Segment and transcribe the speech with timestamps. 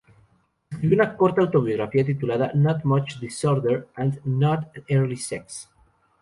[0.71, 5.69] Escribió una corta autobiografía titulada "Not Much Disorder and Not So Early Sex".